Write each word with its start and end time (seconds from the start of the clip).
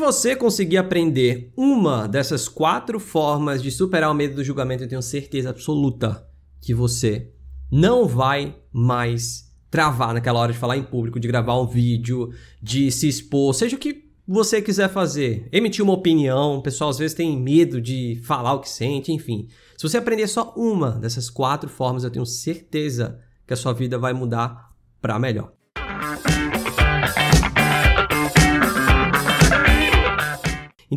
você 0.00 0.34
conseguir 0.34 0.78
aprender 0.78 1.52
uma 1.54 2.08
dessas 2.08 2.48
quatro 2.48 2.98
formas 2.98 3.62
de 3.62 3.70
superar 3.70 4.10
o 4.10 4.14
medo 4.14 4.34
do 4.34 4.42
julgamento, 4.42 4.82
eu 4.82 4.88
tenho 4.88 5.02
certeza 5.02 5.50
absoluta 5.50 6.26
que 6.60 6.74
você 6.74 7.30
não 7.70 8.08
vai 8.08 8.56
mais 8.72 9.54
travar 9.70 10.14
naquela 10.14 10.40
hora 10.40 10.52
de 10.52 10.58
falar 10.58 10.78
em 10.78 10.82
público, 10.82 11.20
de 11.20 11.28
gravar 11.28 11.60
um 11.60 11.66
vídeo, 11.66 12.32
de 12.60 12.90
se 12.90 13.06
expor, 13.06 13.54
seja 13.54 13.76
o 13.76 13.78
que 13.78 14.10
você 14.26 14.62
quiser 14.62 14.88
fazer, 14.88 15.46
emitir 15.52 15.84
uma 15.84 15.92
opinião, 15.92 16.56
o 16.56 16.62
pessoal 16.62 16.90
às 16.90 16.98
vezes 16.98 17.14
tem 17.14 17.38
medo 17.38 17.80
de 17.80 18.20
falar 18.24 18.54
o 18.54 18.60
que 18.60 18.70
sente, 18.70 19.12
enfim. 19.12 19.48
Se 19.76 19.82
você 19.82 19.98
aprender 19.98 20.26
só 20.28 20.54
uma 20.56 20.92
dessas 20.92 21.28
quatro 21.28 21.68
formas, 21.68 22.04
eu 22.04 22.10
tenho 22.10 22.26
certeza 22.26 23.20
que 23.46 23.52
a 23.52 23.56
sua 23.56 23.74
vida 23.74 23.98
vai 23.98 24.14
mudar 24.14 24.72
para 25.00 25.18
melhor. 25.18 25.59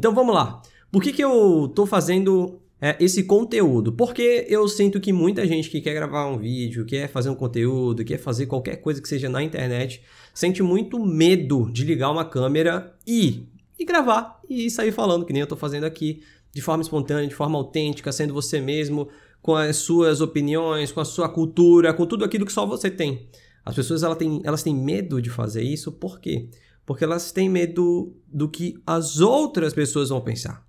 Então 0.04 0.14
vamos 0.14 0.36
lá. 0.36 0.62
Por 0.92 1.02
que, 1.02 1.14
que 1.14 1.24
eu 1.24 1.68
estou 1.68 1.86
fazendo 1.86 2.60
é, 2.82 2.98
esse 3.00 3.24
conteúdo? 3.24 3.94
Porque 3.94 4.46
eu 4.50 4.68
sinto 4.68 5.00
que 5.00 5.14
muita 5.14 5.48
gente 5.48 5.70
que 5.70 5.80
quer 5.80 5.94
gravar 5.94 6.28
um 6.28 6.38
vídeo, 6.38 6.86
quer 6.86 7.08
fazer 7.08 7.30
um 7.30 7.36
conteúdo, 7.36 8.04
quer 8.04 8.18
fazer 8.18 8.46
qualquer 8.48 8.76
coisa 8.82 9.02
que 9.02 9.08
seja 9.08 9.30
na 9.30 9.42
internet, 9.42 10.04
sente 10.34 10.62
muito 10.62 11.00
medo 11.00 11.72
de 11.72 11.86
ligar 11.86 12.12
uma 12.12 12.26
câmera 12.26 12.94
e, 13.08 13.48
e 13.80 13.86
gravar 13.86 14.42
e 14.50 14.70
sair 14.70 14.92
falando, 14.92 15.24
que 15.26 15.32
nem 15.32 15.40
eu 15.40 15.46
estou 15.46 15.58
fazendo 15.58 15.86
aqui, 15.86 16.22
de 16.54 16.62
forma 16.62 16.84
espontânea, 16.84 17.26
de 17.26 17.34
forma 17.34 17.58
autêntica, 17.58 18.12
sendo 18.12 18.34
você 18.34 18.60
mesmo, 18.60 19.08
com 19.42 19.56
as 19.56 19.78
suas 19.78 20.20
opiniões, 20.20 20.92
com 20.92 21.00
a 21.00 21.06
sua 21.06 21.30
cultura, 21.30 21.94
com 21.94 22.06
tudo 22.06 22.26
aquilo 22.26 22.46
que 22.46 22.52
só 22.52 22.66
você 22.66 22.92
tem. 22.92 23.30
As 23.64 23.74
pessoas 23.74 24.04
elas 24.04 24.18
têm, 24.18 24.42
elas 24.44 24.64
têm 24.64 24.76
medo 24.76 25.22
de 25.22 25.30
fazer 25.30 25.64
isso, 25.64 25.94
por 25.94 26.20
quê? 26.20 26.50
Porque 26.86 27.04
elas 27.04 27.32
têm 27.32 27.50
medo 27.50 28.14
do 28.28 28.50
que 28.50 28.76
as 28.86 29.20
outras 29.20 29.74
pessoas 29.74 30.10
vão 30.10 30.22
pensar. 30.22 30.66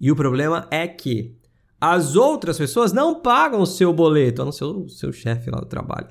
E 0.00 0.10
o 0.10 0.16
problema 0.16 0.66
é 0.70 0.86
que 0.86 1.36
as 1.80 2.16
outras 2.16 2.58
pessoas 2.58 2.92
não 2.92 3.20
pagam 3.20 3.60
o 3.60 3.66
seu 3.66 3.92
boleto, 3.92 4.42
a 4.42 4.44
não 4.44 4.52
ser 4.52 4.64
o 4.64 4.88
seu 4.88 5.12
chefe 5.12 5.50
lá 5.50 5.58
do 5.58 5.66
trabalho. 5.66 6.08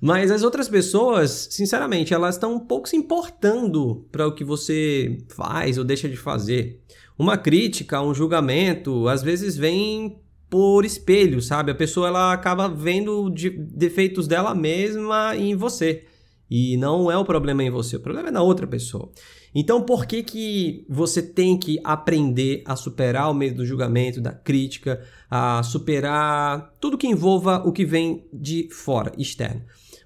Mas 0.00 0.30
as 0.30 0.42
outras 0.42 0.68
pessoas, 0.68 1.48
sinceramente, 1.50 2.12
elas 2.12 2.34
estão 2.34 2.54
um 2.54 2.60
pouco 2.60 2.88
se 2.88 2.96
importando 2.96 4.06
para 4.12 4.26
o 4.26 4.34
que 4.34 4.44
você 4.44 5.18
faz 5.28 5.78
ou 5.78 5.84
deixa 5.84 6.08
de 6.08 6.16
fazer. 6.16 6.80
Uma 7.18 7.36
crítica, 7.38 8.02
um 8.02 8.14
julgamento, 8.14 9.08
às 9.08 9.22
vezes 9.22 9.56
vem 9.56 10.20
por 10.50 10.84
espelho, 10.84 11.40
sabe? 11.40 11.72
A 11.72 11.74
pessoa 11.74 12.08
ela 12.08 12.32
acaba 12.32 12.68
vendo 12.68 13.30
de, 13.30 13.50
defeitos 13.50 14.28
dela 14.28 14.54
mesma 14.54 15.34
em 15.34 15.56
você. 15.56 16.04
E 16.50 16.76
não 16.76 17.10
é 17.10 17.16
o 17.16 17.24
problema 17.24 17.64
em 17.64 17.70
você, 17.70 17.96
o 17.96 18.00
problema 18.00 18.28
é 18.28 18.32
na 18.32 18.42
outra 18.42 18.66
pessoa. 18.66 19.10
Então, 19.54 19.82
por 19.82 20.06
que, 20.06 20.22
que 20.22 20.84
você 20.88 21.22
tem 21.22 21.58
que 21.58 21.80
aprender 21.82 22.62
a 22.64 22.76
superar 22.76 23.30
o 23.30 23.34
medo 23.34 23.56
do 23.56 23.66
julgamento, 23.66 24.20
da 24.20 24.32
crítica, 24.32 25.02
a 25.30 25.62
superar 25.62 26.72
tudo 26.80 26.98
que 26.98 27.06
envolva 27.06 27.62
o 27.66 27.72
que 27.72 27.84
vem 27.84 28.28
de 28.32 28.68
fora, 28.70 29.12
externo? 29.18 29.62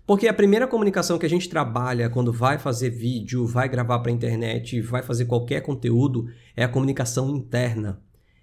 Porque 0.07 0.27
a 0.27 0.35
primeira 0.35 0.67
comunicação 0.67 1.19
que 1.19 1.27
a 1.27 1.29
gente 1.29 1.49
trabalha 1.49 2.11
quando 2.11 2.33
vai 2.33 2.59
fazer 2.59 2.91
vídeo, 2.91 3.47
vai 3.47 3.69
gravar 3.69 3.99
para 4.01 4.11
a 4.11 4.15
internet, 4.15 4.81
vai 4.81 5.03
fazer 5.03 5.27
qualquer 5.27 5.61
conteúdo, 5.61 6.27
é 6.57 6.65
a 6.65 6.69
comunicação 6.69 7.31
interna. 7.31 8.01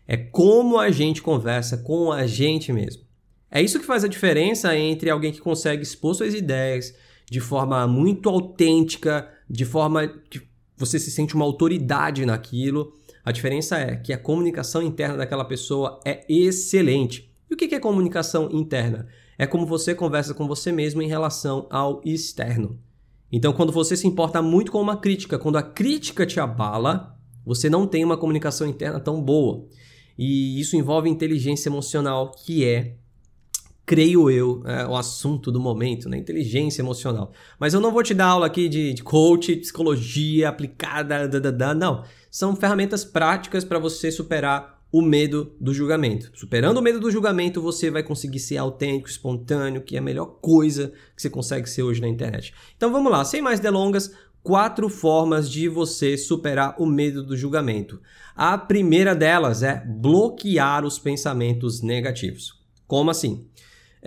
É 0.07 0.15
como 0.15 0.79
a 0.79 0.89
gente 0.91 1.21
conversa 1.21 1.77
com 1.77 2.11
a 2.11 2.25
gente 2.25 2.71
mesmo. 2.71 3.03
É 3.51 3.61
isso 3.61 3.79
que 3.79 3.85
faz 3.85 4.03
a 4.03 4.07
diferença 4.07 4.77
entre 4.77 5.09
alguém 5.09 5.31
que 5.31 5.41
consegue 5.41 5.83
expor 5.83 6.15
suas 6.15 6.33
ideias 6.33 6.93
de 7.29 7.39
forma 7.39 7.85
muito 7.87 8.29
autêntica, 8.29 9.29
de 9.49 9.65
forma 9.65 10.07
que 10.07 10.41
você 10.77 10.99
se 10.99 11.11
sente 11.11 11.35
uma 11.35 11.45
autoridade 11.45 12.25
naquilo. 12.25 12.93
A 13.25 13.31
diferença 13.31 13.77
é 13.77 13.95
que 13.95 14.13
a 14.13 14.17
comunicação 14.17 14.81
interna 14.81 15.17
daquela 15.17 15.43
pessoa 15.43 15.99
é 16.05 16.25
excelente. 16.29 17.33
E 17.49 17.53
o 17.53 17.57
que 17.57 17.73
é 17.73 17.79
comunicação 17.79 18.49
interna? 18.51 19.07
É 19.37 19.45
como 19.45 19.65
você 19.65 19.93
conversa 19.93 20.33
com 20.33 20.47
você 20.47 20.71
mesmo 20.71 21.01
em 21.01 21.07
relação 21.07 21.67
ao 21.69 22.01
externo. 22.05 22.79
Então, 23.31 23.51
quando 23.51 23.73
você 23.73 23.95
se 23.95 24.07
importa 24.07 24.41
muito 24.41 24.71
com 24.71 24.81
uma 24.81 24.97
crítica, 24.97 25.37
quando 25.37 25.57
a 25.57 25.63
crítica 25.63 26.25
te 26.25 26.39
abala, 26.39 27.17
você 27.45 27.69
não 27.69 27.85
tem 27.85 28.03
uma 28.03 28.17
comunicação 28.17 28.67
interna 28.67 28.99
tão 28.99 29.21
boa. 29.21 29.65
E 30.17 30.59
isso 30.59 30.75
envolve 30.75 31.09
inteligência 31.09 31.69
emocional, 31.69 32.31
que 32.31 32.65
é, 32.65 32.95
creio 33.87 34.29
eu, 34.29 34.61
é, 34.65 34.85
o 34.85 34.97
assunto 34.97 35.49
do 35.49 35.61
momento, 35.61 36.09
né? 36.09 36.17
Inteligência 36.17 36.81
emocional. 36.81 37.31
Mas 37.57 37.73
eu 37.73 37.79
não 37.79 37.89
vou 37.89 38.03
te 38.03 38.13
dar 38.13 38.25
aula 38.25 38.45
aqui 38.45 38.67
de, 38.67 38.93
de 38.93 39.01
coach, 39.01 39.55
psicologia 39.55 40.49
aplicada, 40.49 41.25
da, 41.25 41.49
da, 41.49 41.73
não. 41.73 42.03
São 42.29 42.53
ferramentas 42.53 43.05
práticas 43.05 43.63
para 43.63 43.79
você 43.79 44.11
superar 44.11 44.81
o 44.91 45.01
medo 45.01 45.55
do 45.57 45.73
julgamento. 45.73 46.29
Superando 46.33 46.79
o 46.79 46.81
medo 46.81 46.99
do 46.99 47.09
julgamento, 47.09 47.61
você 47.61 47.89
vai 47.89 48.03
conseguir 48.03 48.39
ser 48.39 48.57
autêntico, 48.57 49.09
espontâneo, 49.09 49.81
que 49.81 49.95
é 49.95 49.99
a 49.99 50.01
melhor 50.01 50.37
coisa 50.41 50.91
que 51.15 51.21
você 51.21 51.29
consegue 51.29 51.69
ser 51.69 51.83
hoje 51.83 52.01
na 52.01 52.09
internet. 52.09 52.53
Então 52.75 52.91
vamos 52.91 53.09
lá, 53.09 53.23
sem 53.23 53.41
mais 53.41 53.61
delongas, 53.61 54.13
quatro 54.43 54.89
formas 54.89 55.49
de 55.49 55.69
você 55.69 56.17
superar 56.17 56.75
o 56.77 56.85
medo 56.85 57.23
do 57.23 57.37
julgamento. 57.37 58.01
A 58.35 58.57
primeira 58.57 59.15
delas 59.15 59.63
é 59.63 59.81
bloquear 59.85 60.83
os 60.83 60.99
pensamentos 60.99 61.81
negativos. 61.81 62.53
Como 62.85 63.09
assim? 63.09 63.47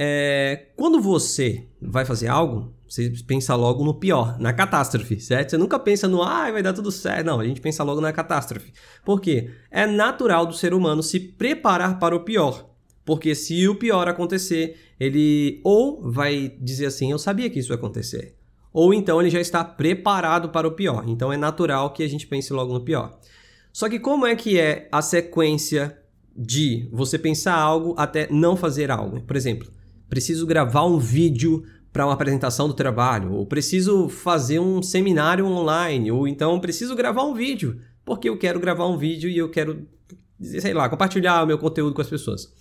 É, 0.03 0.69
quando 0.77 0.99
você 0.99 1.69
vai 1.79 2.07
fazer 2.07 2.29
algo, 2.29 2.73
você 2.89 3.13
pensa 3.27 3.55
logo 3.55 3.85
no 3.85 3.93
pior, 3.93 4.39
na 4.41 4.51
catástrofe, 4.51 5.21
certo? 5.21 5.51
Você 5.51 5.59
nunca 5.59 5.79
pensa 5.79 6.09
no, 6.09 6.23
ah, 6.23 6.51
vai 6.51 6.63
dar 6.63 6.73
tudo 6.73 6.91
certo. 6.91 7.27
Não, 7.27 7.39
a 7.39 7.45
gente 7.45 7.61
pensa 7.61 7.85
logo 7.85 8.01
na 8.01 8.11
catástrofe. 8.11 8.73
Por 9.05 9.21
quê? 9.21 9.51
É 9.71 9.87
natural 9.87 10.47
do 10.47 10.55
ser 10.55 10.73
humano 10.73 11.03
se 11.03 11.21
preparar 11.21 11.99
para 11.99 12.17
o 12.17 12.21
pior. 12.21 12.71
Porque 13.05 13.35
se 13.35 13.69
o 13.69 13.75
pior 13.75 14.09
acontecer, 14.09 14.79
ele 14.99 15.61
ou 15.63 16.01
vai 16.11 16.57
dizer 16.59 16.87
assim, 16.87 17.11
eu 17.11 17.19
sabia 17.19 17.51
que 17.51 17.59
isso 17.59 17.73
ia 17.73 17.77
acontecer 17.77 18.41
ou 18.73 18.95
então 18.95 19.21
ele 19.21 19.31
já 19.31 19.41
está 19.41 19.65
preparado 19.65 20.51
para 20.51 20.67
o 20.67 20.73
pior. 20.73 21.05
Então 21.09 21.33
é 21.33 21.37
natural 21.37 21.93
que 21.93 22.03
a 22.03 22.09
gente 22.09 22.27
pense 22.27 22.53
logo 22.53 22.73
no 22.73 22.81
pior. 22.81 23.19
Só 23.73 23.89
que 23.89 23.99
como 23.99 24.27
é 24.27 24.35
que 24.35 24.59
é 24.59 24.89
a 24.91 25.03
sequência 25.03 25.99
de 26.37 26.89
você 26.93 27.19
pensar 27.19 27.55
algo 27.55 27.95
até 27.97 28.29
não 28.31 28.57
fazer 28.57 28.91
algo? 28.91 29.21
Por 29.23 29.37
exemplo, 29.37 29.69
preciso 30.11 30.45
gravar 30.45 30.85
um 30.85 30.99
vídeo 30.99 31.65
para 31.93 32.05
uma 32.05 32.13
apresentação 32.13 32.69
do 32.69 32.75
trabalho, 32.75 33.33
ou 33.33 33.47
preciso 33.47 34.09
fazer 34.09 34.59
um 34.59 34.83
seminário 34.83 35.47
online, 35.47 36.11
ou 36.11 36.29
então 36.29 36.61
preciso 36.61 36.95
gravar 36.95 37.25
um 37.25 37.35
vídeo, 37.35 37.81
porque 38.05 38.29
eu 38.29 38.37
quero 38.37 38.61
gravar 38.61 38.87
um 38.87 38.99
vídeo 38.99 39.31
e 39.31 39.39
eu 39.39 39.49
quero, 39.49 39.87
sei 40.41 40.75
lá, 40.75 40.89
compartilhar 40.89 41.43
o 41.43 41.47
meu 41.47 41.59
conteúdo 41.59 41.95
com 41.95 42.03
as 42.03 42.09
pessoas. 42.09 42.53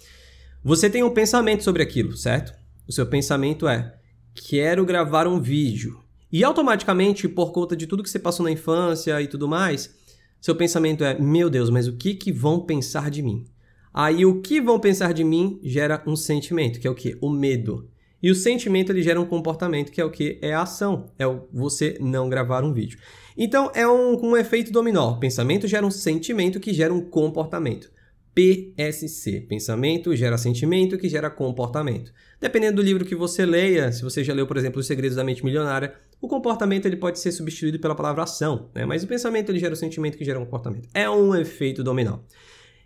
Você 0.63 0.89
tem 0.89 1.03
um 1.03 1.13
pensamento 1.13 1.63
sobre 1.63 1.81
aquilo, 1.81 2.15
certo? 2.15 2.53
O 2.87 2.91
seu 2.91 3.05
pensamento 3.05 3.67
é: 3.67 3.95
quero 4.33 4.85
gravar 4.85 5.27
um 5.27 5.41
vídeo. 5.41 5.99
E 6.31 6.43
automaticamente, 6.43 7.27
por 7.27 7.51
conta 7.51 7.75
de 7.75 7.87
tudo 7.87 8.03
que 8.03 8.09
você 8.09 8.19
passou 8.19 8.43
na 8.43 8.51
infância 8.51 9.19
e 9.21 9.27
tudo 9.27 9.47
mais, 9.47 9.95
seu 10.39 10.55
pensamento 10.55 11.03
é: 11.03 11.19
meu 11.19 11.49
Deus, 11.49 11.69
mas 11.69 11.87
o 11.87 11.93
que, 11.93 12.13
que 12.13 12.31
vão 12.31 12.59
pensar 12.59 13.09
de 13.09 13.21
mim? 13.21 13.45
Aí 13.93 14.25
o 14.25 14.41
que 14.41 14.61
vão 14.61 14.79
pensar 14.79 15.13
de 15.13 15.23
mim 15.23 15.59
gera 15.63 16.03
um 16.05 16.15
sentimento, 16.15 16.79
que 16.79 16.87
é 16.87 16.91
o 16.91 16.95
que? 16.95 17.17
O 17.21 17.29
medo. 17.29 17.89
E 18.21 18.29
o 18.29 18.35
sentimento 18.35 18.91
ele 18.91 19.01
gera 19.01 19.19
um 19.19 19.25
comportamento, 19.25 19.91
que 19.91 20.01
é 20.01 20.05
o 20.05 20.11
que? 20.11 20.37
É 20.41 20.53
a 20.53 20.63
ação. 20.63 21.11
É 21.17 21.23
você 21.51 21.97
não 21.99 22.29
gravar 22.29 22.63
um 22.63 22.73
vídeo. 22.73 22.99
Então 23.37 23.71
é 23.73 23.87
um, 23.87 24.31
um 24.31 24.37
efeito 24.37 24.71
dominó. 24.71 25.13
Pensamento 25.15 25.67
gera 25.67 25.85
um 25.85 25.91
sentimento 25.91 26.59
que 26.59 26.73
gera 26.73 26.93
um 26.93 27.01
comportamento. 27.01 27.89
PSC. 28.35 29.41
Pensamento 29.41 30.15
gera 30.15 30.37
sentimento 30.37 30.97
que 30.97 31.09
gera 31.09 31.29
comportamento. 31.29 32.13
Dependendo 32.39 32.77
do 32.77 32.81
livro 32.81 33.05
que 33.05 33.15
você 33.15 33.45
leia, 33.45 33.91
se 33.91 34.01
você 34.01 34.23
já 34.23 34.33
leu, 34.33 34.45
por 34.45 34.57
exemplo, 34.57 34.79
Os 34.79 34.87
Segredos 34.87 35.15
da 35.15 35.23
Mente 35.23 35.43
Milionária, 35.43 35.93
o 36.21 36.27
comportamento 36.27 36.85
ele 36.85 36.95
pode 36.95 37.19
ser 37.19 37.31
substituído 37.31 37.79
pela 37.79 37.95
palavra 37.95 38.23
ação, 38.23 38.69
né? 38.73 38.85
mas 38.85 39.03
o 39.03 39.07
pensamento 39.07 39.49
ele 39.49 39.59
gera 39.59 39.73
o 39.73 39.77
sentimento 39.77 40.17
que 40.17 40.23
gera 40.23 40.39
um 40.39 40.45
comportamento. 40.45 40.87
É 40.93 41.09
um 41.09 41.35
efeito 41.35 41.83
dominó. 41.83 42.19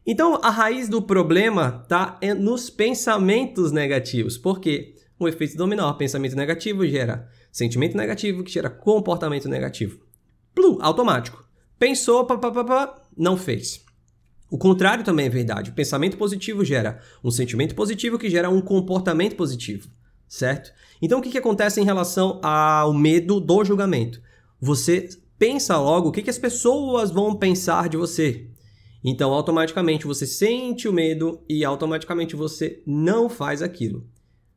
Então, 0.05 0.39
a 0.41 0.49
raiz 0.49 0.89
do 0.89 1.01
problema 1.01 1.81
está 1.83 2.19
nos 2.37 2.69
pensamentos 2.69 3.71
negativos. 3.71 4.37
Por 4.37 4.59
quê? 4.59 4.95
O 5.17 5.27
efeito 5.27 5.55
dominó, 5.55 5.93
pensamento 5.93 6.35
negativo 6.35 6.85
gera 6.85 7.29
sentimento 7.51 7.95
negativo 7.95 8.43
que 8.43 8.51
gera 8.51 8.69
comportamento 8.69 9.47
negativo. 9.47 9.99
Plum, 10.53 10.79
automático. 10.81 11.45
Pensou, 11.77 12.25
pá, 12.25 12.37
pá, 12.37 12.51
pá, 12.51 12.63
pá, 12.63 13.01
não 13.15 13.37
fez. 13.37 13.83
O 14.49 14.57
contrário 14.57 15.03
também 15.03 15.27
é 15.27 15.29
verdade. 15.29 15.69
O 15.69 15.73
pensamento 15.73 16.17
positivo 16.17 16.65
gera 16.65 16.99
um 17.23 17.31
sentimento 17.31 17.73
positivo 17.73 18.19
que 18.19 18.29
gera 18.29 18.49
um 18.49 18.61
comportamento 18.61 19.35
positivo, 19.35 19.89
certo? 20.27 20.71
Então 21.01 21.19
o 21.19 21.21
que, 21.21 21.31
que 21.31 21.37
acontece 21.37 21.79
em 21.79 21.85
relação 21.85 22.39
ao 22.43 22.93
medo 22.93 23.39
do 23.39 23.63
julgamento? 23.63 24.21
Você 24.59 25.09
pensa 25.39 25.77
logo 25.77 26.09
o 26.09 26.11
que, 26.11 26.21
que 26.21 26.29
as 26.29 26.37
pessoas 26.37 27.11
vão 27.11 27.35
pensar 27.35 27.89
de 27.89 27.97
você. 27.97 28.47
Então 29.03 29.33
automaticamente 29.33 30.05
você 30.05 30.25
sente 30.25 30.87
o 30.87 30.93
medo 30.93 31.43
e 31.49 31.65
automaticamente 31.65 32.35
você 32.35 32.81
não 32.85 33.29
faz 33.29 33.61
aquilo. 33.61 34.07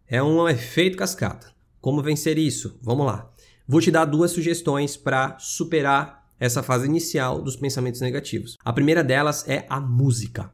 É 0.06 0.22
um 0.22 0.48
efeito 0.48 0.96
cascata. 0.96 1.50
Como 1.80 2.02
vencer 2.02 2.38
isso? 2.38 2.78
Vamos 2.80 3.06
lá. 3.06 3.30
Vou 3.66 3.80
te 3.80 3.90
dar 3.90 4.04
duas 4.04 4.30
sugestões 4.30 4.96
para 4.96 5.36
superar 5.38 6.30
essa 6.38 6.62
fase 6.62 6.86
inicial 6.86 7.42
dos 7.42 7.56
pensamentos 7.56 8.00
negativos. 8.00 8.56
A 8.64 8.72
primeira 8.72 9.02
delas 9.02 9.48
é 9.48 9.66
a 9.68 9.80
música. 9.80 10.52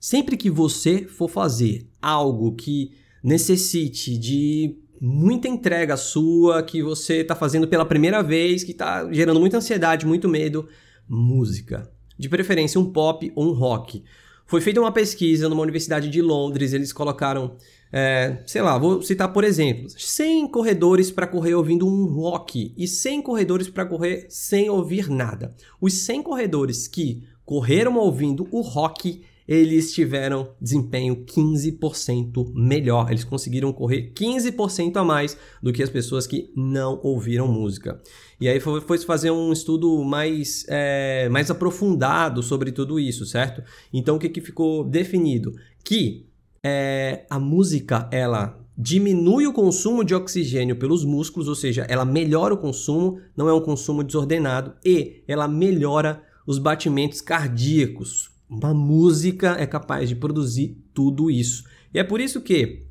Sempre 0.00 0.36
que 0.36 0.50
você 0.50 1.04
for 1.04 1.28
fazer 1.28 1.88
algo 2.00 2.54
que 2.54 2.92
necessite 3.22 4.18
de 4.18 4.76
muita 5.00 5.48
entrega 5.48 5.96
sua, 5.96 6.62
que 6.62 6.82
você 6.82 7.18
está 7.18 7.36
fazendo 7.36 7.68
pela 7.68 7.84
primeira 7.84 8.22
vez, 8.22 8.64
que 8.64 8.72
está 8.72 9.12
gerando 9.12 9.40
muita 9.40 9.58
ansiedade, 9.58 10.06
muito 10.06 10.28
medo, 10.28 10.68
música. 11.08 11.91
De 12.18 12.28
preferência 12.28 12.80
um 12.80 12.90
pop 12.90 13.32
ou 13.34 13.50
um 13.50 13.52
rock. 13.52 14.02
Foi 14.46 14.60
feita 14.60 14.80
uma 14.80 14.92
pesquisa 14.92 15.48
numa 15.48 15.62
universidade 15.62 16.10
de 16.10 16.20
Londres, 16.20 16.72
eles 16.72 16.92
colocaram, 16.92 17.56
é, 17.92 18.42
sei 18.46 18.60
lá, 18.60 18.76
vou 18.76 19.00
citar 19.00 19.32
por 19.32 19.44
exemplo, 19.44 19.88
100 19.88 20.48
corredores 20.48 21.10
para 21.10 21.26
correr 21.26 21.54
ouvindo 21.54 21.86
um 21.86 22.04
rock 22.04 22.74
e 22.76 22.86
100 22.86 23.22
corredores 23.22 23.68
para 23.68 23.86
correr 23.86 24.26
sem 24.28 24.68
ouvir 24.68 25.08
nada. 25.08 25.54
Os 25.80 25.94
100 26.04 26.22
corredores 26.22 26.86
que 26.86 27.22
correram 27.44 27.96
ouvindo 27.96 28.46
o 28.50 28.60
rock 28.60 29.22
eles 29.52 29.92
tiveram 29.92 30.48
desempenho 30.58 31.26
15% 31.26 32.54
melhor. 32.54 33.10
Eles 33.10 33.22
conseguiram 33.22 33.70
correr 33.70 34.10
15% 34.14 34.96
a 34.96 35.04
mais 35.04 35.36
do 35.62 35.70
que 35.70 35.82
as 35.82 35.90
pessoas 35.90 36.26
que 36.26 36.50
não 36.56 36.98
ouviram 37.02 37.46
música. 37.46 38.00
E 38.40 38.48
aí 38.48 38.58
foi, 38.58 38.80
foi 38.80 38.96
fazer 38.96 39.30
um 39.30 39.52
estudo 39.52 40.02
mais, 40.04 40.64
é, 40.70 41.28
mais 41.28 41.50
aprofundado 41.50 42.42
sobre 42.42 42.72
tudo 42.72 42.98
isso, 42.98 43.26
certo? 43.26 43.62
Então 43.92 44.16
o 44.16 44.18
que, 44.18 44.30
que 44.30 44.40
ficou 44.40 44.84
definido? 44.84 45.52
Que 45.84 46.26
é, 46.64 47.26
a 47.28 47.38
música, 47.38 48.08
ela 48.10 48.58
diminui 48.74 49.46
o 49.46 49.52
consumo 49.52 50.02
de 50.02 50.14
oxigênio 50.14 50.76
pelos 50.76 51.04
músculos, 51.04 51.46
ou 51.46 51.54
seja, 51.54 51.84
ela 51.90 52.06
melhora 52.06 52.54
o 52.54 52.58
consumo, 52.58 53.20
não 53.36 53.50
é 53.50 53.52
um 53.52 53.60
consumo 53.60 54.02
desordenado, 54.02 54.72
e 54.82 55.22
ela 55.28 55.46
melhora 55.46 56.22
os 56.46 56.58
batimentos 56.58 57.20
cardíacos. 57.20 58.32
Uma 58.52 58.74
música 58.74 59.56
é 59.58 59.66
capaz 59.66 60.10
de 60.10 60.14
produzir 60.14 60.76
tudo 60.92 61.30
isso. 61.30 61.64
E 61.94 61.98
é 61.98 62.04
por 62.04 62.20
isso 62.20 62.42
que 62.42 62.84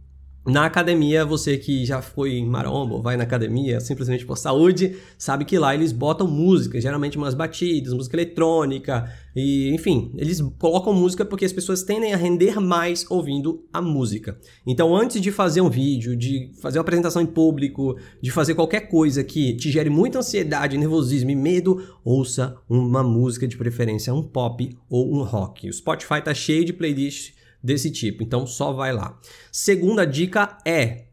na 0.46 0.66
academia, 0.66 1.24
você 1.24 1.56
que 1.56 1.86
já 1.86 2.02
foi 2.02 2.34
em 2.34 2.48
maromba 2.48 3.00
vai 3.00 3.16
na 3.16 3.24
academia 3.24 3.80
simplesmente 3.80 4.26
por 4.26 4.38
saúde, 4.38 4.96
sabe 5.16 5.46
que 5.46 5.58
lá 5.60 5.76
eles 5.76 5.92
botam 5.92 6.28
música, 6.28 6.82
geralmente 6.82 7.16
umas 7.16 7.36
batidas, 7.36 7.94
música 7.94 8.16
eletrônica, 8.16 9.08
e 9.36 9.70
enfim, 9.70 10.12
eles 10.18 10.42
colocam 10.58 10.94
música 10.94 11.24
porque 11.24 11.46
as 11.46 11.54
pessoas 11.54 11.84
tendem 11.84 12.12
a 12.12 12.18
render 12.18 12.60
mais 12.60 13.06
ouvindo 13.10 13.64
a 13.72 13.82
música. 13.82 14.38
Então, 14.66 14.96
antes 14.96 15.22
de 15.22 15.32
fazer 15.32 15.62
um 15.62 15.70
vídeo, 15.70 16.16
de 16.16 16.52
fazer 16.60 16.80
uma 16.80 16.82
apresentação 16.82 17.22
em 17.22 17.28
público, 17.28 17.96
de 18.20 18.32
fazer 18.32 18.56
qualquer 18.56 18.90
coisa 18.90 19.24
que 19.24 19.56
te 19.56 19.70
gere 19.70 19.92
muita 19.92 20.20
ansiedade, 20.20 20.76
nervosismo 20.76 21.30
e 21.30 21.36
medo, 21.36 21.84
ouça 22.04 22.58
uma 22.68 23.04
música 23.04 23.48
de 23.48 23.58
preferência, 23.58 24.12
um 24.12 24.24
pop 24.24 24.76
ou 24.90 25.14
um 25.14 25.22
rock. 25.22 25.70
O 25.70 25.74
Spotify 25.74 26.20
tá 26.24 26.34
cheio 26.34 26.66
de 26.66 26.74
playlists 26.74 27.41
desse 27.64 27.92
tipo. 27.92 28.24
Então 28.24 28.46
só 28.46 28.72
vai 28.72 28.94
lá. 28.94 29.20
Segunda 29.52 30.06
dica 30.06 30.58
é 30.66 31.06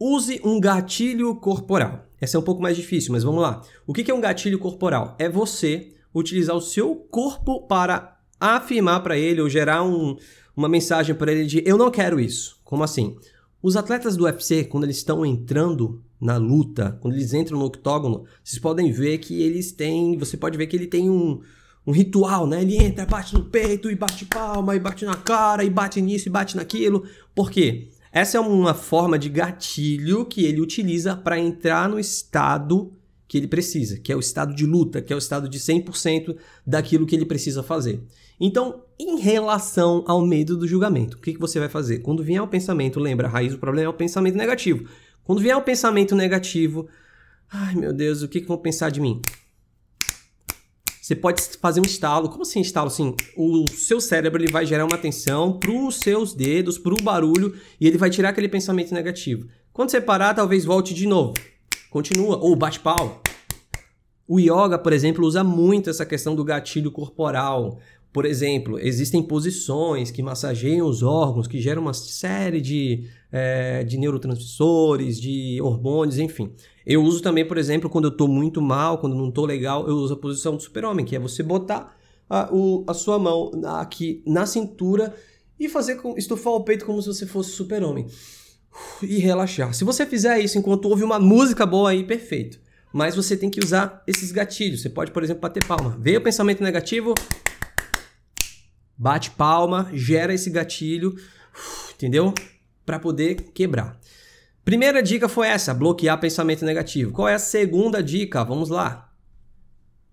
use 0.00 0.40
um 0.44 0.60
gatilho 0.60 1.34
corporal. 1.36 2.06
Essa 2.20 2.36
é 2.36 2.40
um 2.40 2.44
pouco 2.44 2.62
mais 2.62 2.76
difícil, 2.76 3.12
mas 3.12 3.22
vamos 3.22 3.42
lá. 3.42 3.62
O 3.86 3.92
que 3.92 4.10
é 4.10 4.14
um 4.14 4.20
gatilho 4.20 4.58
corporal? 4.58 5.14
É 5.18 5.28
você 5.28 5.92
utilizar 6.14 6.56
o 6.56 6.60
seu 6.60 6.94
corpo 6.94 7.66
para 7.66 8.18
afirmar 8.40 9.02
para 9.02 9.18
ele 9.18 9.40
ou 9.40 9.48
gerar 9.48 9.82
um, 9.82 10.16
uma 10.56 10.68
mensagem 10.68 11.14
para 11.14 11.32
ele 11.32 11.46
de 11.46 11.62
eu 11.66 11.76
não 11.76 11.90
quero 11.90 12.20
isso. 12.20 12.60
Como 12.64 12.82
assim? 12.82 13.16
Os 13.62 13.76
atletas 13.76 14.16
do 14.16 14.24
UFC, 14.24 14.64
quando 14.64 14.84
eles 14.84 14.98
estão 14.98 15.24
entrando 15.24 16.02
na 16.20 16.36
luta, 16.36 16.98
quando 17.00 17.14
eles 17.14 17.32
entram 17.32 17.58
no 17.58 17.64
octógono, 17.64 18.24
vocês 18.42 18.58
podem 18.58 18.92
ver 18.92 19.18
que 19.18 19.42
eles 19.42 19.72
têm. 19.72 20.16
Você 20.18 20.36
pode 20.36 20.56
ver 20.58 20.66
que 20.66 20.76
ele 20.76 20.86
tem 20.86 21.08
um, 21.08 21.40
um 21.86 21.92
ritual, 21.92 22.46
né? 22.46 22.62
Ele 22.62 22.76
entra, 22.76 23.04
bate 23.04 23.34
no 23.34 23.44
peito 23.44 23.90
e 23.90 23.94
bate 23.94 24.24
palma, 24.24 24.74
e 24.74 24.80
bate 24.80 25.04
na 25.04 25.14
cara, 25.14 25.64
e 25.64 25.70
bate 25.70 26.00
nisso 26.00 26.28
e 26.28 26.30
bate 26.30 26.56
naquilo. 26.56 27.04
Por 27.34 27.50
quê? 27.50 27.88
Essa 28.10 28.38
é 28.38 28.40
uma 28.40 28.74
forma 28.74 29.18
de 29.18 29.28
gatilho 29.28 30.24
que 30.24 30.44
ele 30.44 30.60
utiliza 30.60 31.16
para 31.16 31.38
entrar 31.38 31.88
no 31.88 31.98
estado 31.98 32.92
que 33.26 33.38
ele 33.38 33.48
precisa, 33.48 33.98
que 33.98 34.12
é 34.12 34.16
o 34.16 34.20
estado 34.20 34.54
de 34.54 34.64
luta, 34.64 35.02
que 35.02 35.12
é 35.12 35.16
o 35.16 35.18
estado 35.18 35.48
de 35.48 35.58
100% 35.58 36.36
daquilo 36.64 37.06
que 37.06 37.16
ele 37.16 37.26
precisa 37.26 37.62
fazer. 37.62 38.00
Então, 38.38 38.84
em 38.98 39.18
relação 39.18 40.04
ao 40.06 40.24
medo 40.24 40.56
do 40.56 40.68
julgamento, 40.68 41.16
o 41.16 41.20
que, 41.20 41.34
que 41.34 41.40
você 41.40 41.58
vai 41.58 41.68
fazer? 41.68 41.98
Quando 41.98 42.22
vier 42.22 42.40
o 42.40 42.46
pensamento, 42.46 43.00
lembra, 43.00 43.26
a 43.26 43.30
raiz 43.30 43.52
do 43.52 43.58
problema 43.58 43.86
é 43.86 43.90
o 43.90 43.96
pensamento 43.96 44.36
negativo. 44.36 44.88
Quando 45.24 45.40
vier 45.40 45.56
o 45.56 45.62
pensamento 45.62 46.14
negativo, 46.14 46.86
ai 47.50 47.74
meu 47.74 47.92
Deus, 47.92 48.22
o 48.22 48.28
que, 48.28 48.40
que 48.40 48.46
vão 48.46 48.58
pensar 48.58 48.90
de 48.90 49.00
mim? 49.00 49.20
Você 51.04 51.14
pode 51.14 51.42
fazer 51.60 51.80
um 51.80 51.84
estalo. 51.84 52.30
Como 52.30 52.40
assim 52.40 52.62
estalo? 52.62 52.86
Assim, 52.86 53.14
o 53.36 53.66
seu 53.68 54.00
cérebro 54.00 54.42
ele 54.42 54.50
vai 54.50 54.64
gerar 54.64 54.86
uma 54.86 54.94
atenção 54.94 55.58
para 55.58 55.70
os 55.70 55.96
seus 55.96 56.32
dedos, 56.32 56.78
para 56.78 56.94
o 56.94 57.02
barulho, 57.02 57.54
e 57.78 57.86
ele 57.86 57.98
vai 57.98 58.08
tirar 58.08 58.30
aquele 58.30 58.48
pensamento 58.48 58.94
negativo. 58.94 59.46
Quando 59.70 59.90
você 59.90 60.00
parar, 60.00 60.32
talvez 60.32 60.64
volte 60.64 60.94
de 60.94 61.06
novo. 61.06 61.34
Continua, 61.90 62.38
ou 62.38 62.56
bate 62.56 62.80
pau. 62.80 63.20
O 64.26 64.40
yoga, 64.40 64.78
por 64.78 64.94
exemplo, 64.94 65.26
usa 65.26 65.44
muito 65.44 65.90
essa 65.90 66.06
questão 66.06 66.34
do 66.34 66.42
gatilho 66.42 66.90
corporal. 66.90 67.78
Por 68.10 68.24
exemplo, 68.24 68.78
existem 68.78 69.22
posições 69.22 70.10
que 70.10 70.22
massageiam 70.22 70.88
os 70.88 71.02
órgãos, 71.02 71.46
que 71.46 71.60
geram 71.60 71.82
uma 71.82 71.92
série 71.92 72.62
de, 72.62 73.10
é, 73.30 73.84
de 73.84 73.98
neurotransmissores, 73.98 75.20
de 75.20 75.60
hormônios, 75.60 76.18
enfim. 76.18 76.50
Eu 76.86 77.02
uso 77.02 77.22
também, 77.22 77.46
por 77.46 77.56
exemplo, 77.56 77.88
quando 77.88 78.06
eu 78.06 78.10
estou 78.10 78.28
muito 78.28 78.60
mal, 78.60 78.98
quando 78.98 79.16
não 79.16 79.28
estou 79.28 79.46
legal, 79.46 79.88
eu 79.88 79.96
uso 79.96 80.14
a 80.14 80.16
posição 80.16 80.56
do 80.56 80.62
super-homem, 80.62 81.04
que 81.04 81.16
é 81.16 81.18
você 81.18 81.42
botar 81.42 81.96
a, 82.28 82.48
o, 82.52 82.84
a 82.86 82.92
sua 82.92 83.18
mão 83.18 83.50
aqui 83.78 84.22
na 84.26 84.44
cintura 84.44 85.14
e 85.58 85.68
fazer 85.68 85.96
com, 85.96 86.16
estufar 86.16 86.52
o 86.52 86.64
peito 86.64 86.84
como 86.84 87.00
se 87.00 87.08
você 87.08 87.26
fosse 87.26 87.50
super-homem. 87.50 88.06
E 89.02 89.18
relaxar. 89.18 89.72
Se 89.72 89.84
você 89.84 90.04
fizer 90.04 90.40
isso 90.40 90.58
enquanto 90.58 90.86
ouve 90.86 91.04
uma 91.04 91.18
música 91.18 91.64
boa 91.64 91.90
aí, 91.90 92.04
perfeito. 92.04 92.58
Mas 92.92 93.14
você 93.14 93.36
tem 93.36 93.48
que 93.48 93.60
usar 93.60 94.02
esses 94.06 94.32
gatilhos. 94.32 94.82
Você 94.82 94.90
pode, 94.90 95.10
por 95.12 95.22
exemplo, 95.22 95.40
bater 95.40 95.64
palma. 95.64 95.96
Veio 95.98 96.18
o 96.18 96.22
pensamento 96.22 96.62
negativo, 96.62 97.14
bate 98.96 99.30
palma, 99.30 99.88
gera 99.92 100.34
esse 100.34 100.50
gatilho, 100.50 101.14
entendeu? 101.94 102.34
Para 102.84 102.98
poder 102.98 103.36
quebrar. 103.54 103.98
Primeira 104.64 105.02
dica 105.02 105.28
foi 105.28 105.48
essa, 105.48 105.74
bloquear 105.74 106.18
pensamento 106.18 106.64
negativo. 106.64 107.12
Qual 107.12 107.28
é 107.28 107.34
a 107.34 107.38
segunda 107.38 108.02
dica? 108.02 108.42
Vamos 108.42 108.70
lá. 108.70 109.12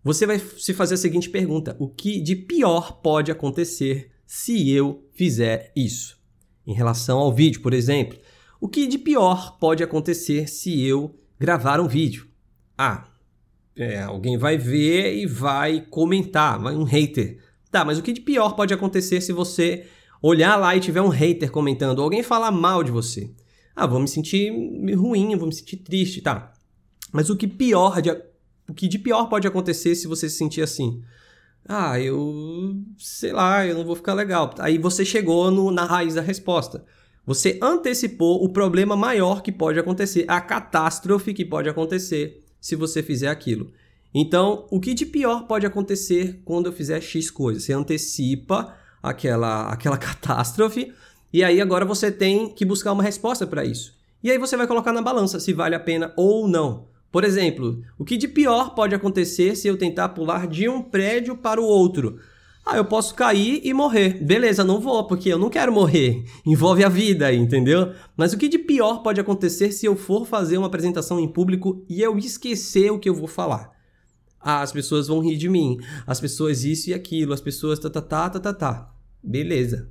Você 0.03 0.25
vai 0.25 0.39
se 0.39 0.73
fazer 0.73 0.95
a 0.95 0.97
seguinte 0.97 1.29
pergunta: 1.29 1.75
o 1.79 1.87
que 1.87 2.19
de 2.19 2.35
pior 2.35 3.01
pode 3.01 3.31
acontecer 3.31 4.11
se 4.25 4.69
eu 4.69 5.07
fizer 5.13 5.71
isso? 5.75 6.19
Em 6.67 6.73
relação 6.73 7.19
ao 7.19 7.33
vídeo, 7.33 7.61
por 7.61 7.73
exemplo, 7.73 8.19
o 8.59 8.67
que 8.67 8.87
de 8.87 8.97
pior 8.97 9.57
pode 9.57 9.83
acontecer 9.83 10.47
se 10.49 10.85
eu 10.85 11.15
gravar 11.39 11.79
um 11.79 11.87
vídeo? 11.87 12.27
Ah, 12.77 13.07
é, 13.75 14.01
alguém 14.01 14.37
vai 14.37 14.57
ver 14.57 15.15
e 15.15 15.25
vai 15.25 15.85
comentar, 15.89 16.59
um 16.59 16.83
hater. 16.83 17.39
Tá, 17.71 17.85
mas 17.85 17.97
o 17.97 18.03
que 18.03 18.11
de 18.11 18.21
pior 18.21 18.53
pode 18.53 18.73
acontecer 18.73 19.21
se 19.21 19.31
você 19.31 19.87
olhar 20.21 20.57
lá 20.57 20.75
e 20.75 20.79
tiver 20.81 21.01
um 21.01 21.07
hater 21.07 21.49
comentando, 21.49 22.01
alguém 22.01 22.21
falar 22.21 22.51
mal 22.51 22.83
de 22.83 22.91
você? 22.91 23.33
Ah, 23.75 23.87
vou 23.87 23.99
me 23.99 24.07
sentir 24.07 24.51
ruim, 24.95 25.35
vou 25.35 25.47
me 25.47 25.53
sentir 25.53 25.77
triste, 25.77 26.21
tá. 26.21 26.53
Mas 27.11 27.29
o 27.29 27.35
que 27.35 27.47
pior, 27.47 28.01
de, 28.01 28.11
o 28.69 28.73
que 28.73 28.87
de 28.87 28.99
pior 28.99 29.25
pode 29.27 29.47
acontecer 29.47 29.95
se 29.95 30.07
você 30.07 30.29
se 30.29 30.37
sentir 30.37 30.61
assim? 30.61 31.01
Ah, 31.67 31.99
eu 31.99 32.75
sei 32.97 33.31
lá, 33.31 33.65
eu 33.65 33.75
não 33.75 33.85
vou 33.85 33.95
ficar 33.95 34.13
legal. 34.13 34.53
Aí 34.59 34.77
você 34.77 35.05
chegou 35.05 35.51
no, 35.51 35.71
na 35.71 35.85
raiz 35.85 36.15
da 36.15 36.21
resposta. 36.21 36.83
Você 37.25 37.59
antecipou 37.61 38.43
o 38.43 38.49
problema 38.49 38.95
maior 38.95 39.41
que 39.41 39.51
pode 39.51 39.79
acontecer, 39.79 40.25
a 40.27 40.41
catástrofe 40.41 41.33
que 41.33 41.45
pode 41.45 41.69
acontecer 41.69 42.43
se 42.59 42.75
você 42.75 43.03
fizer 43.03 43.27
aquilo. 43.27 43.71
Então, 44.13 44.67
o 44.69 44.79
que 44.79 44.93
de 44.93 45.05
pior 45.05 45.47
pode 45.47 45.65
acontecer 45.65 46.41
quando 46.43 46.65
eu 46.65 46.73
fizer 46.73 46.99
X 46.99 47.29
coisa? 47.29 47.59
Você 47.59 47.73
antecipa 47.73 48.75
aquela, 49.01 49.71
aquela 49.71 49.97
catástrofe 49.99 50.93
e 51.33 51.43
aí 51.43 51.61
agora 51.61 51.85
você 51.85 52.11
tem 52.11 52.49
que 52.49 52.65
buscar 52.65 52.91
uma 52.91 53.03
resposta 53.03 53.47
para 53.47 53.65
isso. 53.65 53.93
E 54.23 54.29
aí 54.29 54.37
você 54.37 54.55
vai 54.55 54.67
colocar 54.67 54.93
na 54.93 55.01
balança 55.01 55.39
se 55.39 55.53
vale 55.53 55.75
a 55.75 55.79
pena 55.79 56.13
ou 56.15 56.47
não. 56.47 56.87
Por 57.11 57.23
exemplo, 57.23 57.81
o 57.97 58.05
que 58.05 58.15
de 58.15 58.27
pior 58.27 58.73
pode 58.73 58.95
acontecer 58.95 59.55
se 59.55 59.67
eu 59.67 59.77
tentar 59.77 60.09
pular 60.09 60.47
de 60.47 60.69
um 60.69 60.81
prédio 60.81 61.35
para 61.35 61.59
o 61.59 61.65
outro? 61.65 62.19
Ah, 62.65 62.77
eu 62.77 62.85
posso 62.85 63.15
cair 63.15 63.59
e 63.63 63.73
morrer. 63.73 64.23
Beleza, 64.23 64.63
não 64.63 64.79
vou, 64.79 65.05
porque 65.07 65.29
eu 65.29 65.39
não 65.39 65.49
quero 65.49 65.73
morrer. 65.73 66.23
Envolve 66.45 66.83
a 66.83 66.89
vida, 66.89 67.33
entendeu? 67.33 67.91
Mas 68.15 68.33
o 68.33 68.37
que 68.37 68.47
de 68.47 68.59
pior 68.59 69.01
pode 69.01 69.19
acontecer 69.19 69.71
se 69.71 69.85
eu 69.85 69.95
for 69.95 70.25
fazer 70.25 70.57
uma 70.57 70.67
apresentação 70.67 71.19
em 71.19 71.27
público 71.27 71.83
e 71.89 72.01
eu 72.01 72.17
esquecer 72.17 72.91
o 72.91 72.99
que 72.99 73.09
eu 73.09 73.15
vou 73.15 73.27
falar? 73.27 73.71
Ah, 74.39 74.61
as 74.61 74.71
pessoas 74.71 75.07
vão 75.07 75.19
rir 75.19 75.37
de 75.37 75.49
mim. 75.49 75.77
As 76.05 76.19
pessoas 76.19 76.63
isso 76.63 76.91
e 76.91 76.93
aquilo. 76.93 77.33
As 77.33 77.41
pessoas 77.41 77.79
tá, 77.79 77.89
tá, 77.89 78.01
tá, 78.01 78.29
tá, 78.29 78.39
tá, 78.39 78.53
tá. 78.53 78.93
Beleza. 79.23 79.89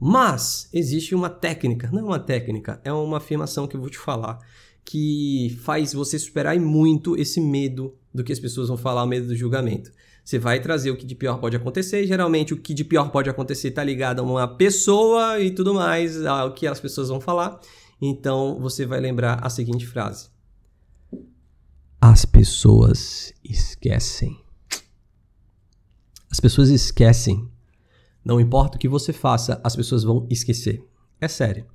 Mas 0.00 0.68
existe 0.72 1.14
uma 1.14 1.28
técnica, 1.28 1.90
não 1.92 2.00
é 2.00 2.04
uma 2.04 2.18
técnica, 2.18 2.80
é 2.82 2.90
uma 2.90 3.18
afirmação 3.18 3.66
que 3.66 3.76
eu 3.76 3.80
vou 3.80 3.90
te 3.90 3.98
falar, 3.98 4.38
que 4.82 5.58
faz 5.62 5.92
você 5.92 6.18
superar 6.18 6.58
muito 6.58 7.14
esse 7.16 7.38
medo 7.38 7.94
do 8.12 8.24
que 8.24 8.32
as 8.32 8.40
pessoas 8.40 8.68
vão 8.68 8.78
falar, 8.78 9.04
o 9.04 9.06
medo 9.06 9.26
do 9.26 9.36
julgamento. 9.36 9.92
Você 10.24 10.38
vai 10.38 10.60
trazer 10.60 10.90
o 10.90 10.96
que 10.96 11.04
de 11.04 11.14
pior 11.14 11.38
pode 11.38 11.56
acontecer. 11.56 12.06
Geralmente, 12.06 12.54
o 12.54 12.56
que 12.56 12.72
de 12.72 12.84
pior 12.84 13.10
pode 13.10 13.28
acontecer 13.28 13.68
está 13.68 13.82
ligado 13.82 14.20
a 14.20 14.22
uma 14.22 14.48
pessoa 14.48 15.40
e 15.40 15.50
tudo 15.50 15.74
mais, 15.74 16.24
ao 16.24 16.54
que 16.54 16.66
as 16.66 16.80
pessoas 16.80 17.08
vão 17.08 17.20
falar. 17.20 17.60
Então, 18.00 18.58
você 18.60 18.86
vai 18.86 19.00
lembrar 19.00 19.44
a 19.44 19.50
seguinte 19.50 19.86
frase: 19.86 20.28
As 22.00 22.24
pessoas 22.24 23.34
esquecem. 23.42 24.40
As 26.30 26.38
pessoas 26.38 26.68
esquecem. 26.68 27.49
Não 28.30 28.38
importa 28.38 28.76
o 28.76 28.78
que 28.78 28.86
você 28.86 29.12
faça, 29.12 29.60
as 29.64 29.74
pessoas 29.74 30.04
vão 30.04 30.24
esquecer. 30.30 30.80
É 31.20 31.26
sério. 31.26 31.66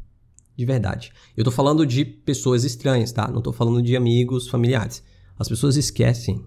De 0.55 0.65
verdade. 0.65 1.11
Eu 1.35 1.43
tô 1.43 1.51
falando 1.51 1.85
de 1.85 2.05
pessoas 2.05 2.63
estranhas, 2.63 3.11
tá? 3.11 3.27
Não 3.27 3.41
tô 3.41 3.51
falando 3.51 3.81
de 3.81 3.93
amigos, 3.93 4.47
familiares. 4.47 5.03
As 5.37 5.49
pessoas 5.49 5.75
esquecem. 5.75 6.41